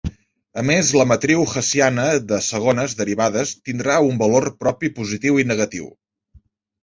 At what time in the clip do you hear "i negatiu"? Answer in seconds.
5.43-5.89